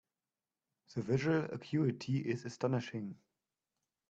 [0.95, 3.19] The visual acuity is astonishing.